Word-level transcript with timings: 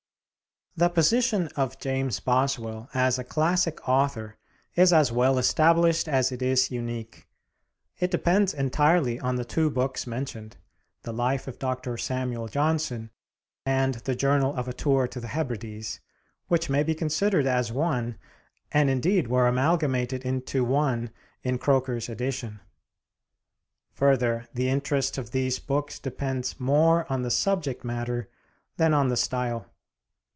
The 0.77 0.87
position 0.87 1.47
of 1.57 1.77
James 1.79 2.21
Boswell 2.21 2.89
as 2.93 3.19
a 3.19 3.25
classic 3.25 3.87
author 3.89 4.37
is 4.73 4.93
as 4.93 5.11
well 5.11 5.37
established 5.37 6.07
as 6.07 6.31
it 6.31 6.41
is 6.41 6.71
unique. 6.71 7.27
It 7.99 8.09
depends 8.09 8.53
entirely 8.53 9.19
on 9.19 9.35
the 9.35 9.43
two 9.43 9.69
books 9.69 10.07
mentioned: 10.07 10.55
'The 11.03 11.11
Life 11.11 11.45
of 11.49 11.59
Dr. 11.59 11.97
Samuel 11.97 12.47
Johnson' 12.47 13.11
and 13.65 13.95
the 13.95 14.15
'Journal 14.15 14.55
of 14.55 14.69
a 14.69 14.73
Tour 14.73 15.09
to 15.09 15.19
the 15.19 15.27
Hebrides,' 15.27 15.99
which 16.47 16.69
may 16.69 16.83
be 16.83 16.95
considered 16.95 17.45
as 17.45 17.69
one, 17.69 18.17
and 18.71 18.89
indeed 18.89 19.27
were 19.27 19.49
amalgamated 19.49 20.23
into 20.25 20.63
one 20.63 21.11
in 21.43 21.57
Croker's 21.57 22.07
edition. 22.07 22.61
Further, 23.93 24.47
the 24.53 24.69
interest 24.69 25.17
of 25.17 25.31
these 25.31 25.59
books 25.59 25.99
depends 25.99 26.61
more 26.61 27.05
on 27.11 27.23
the 27.23 27.29
subject 27.29 27.83
matter 27.83 28.29
than 28.77 28.93
on 28.93 29.09
the 29.09 29.17
style. 29.17 29.65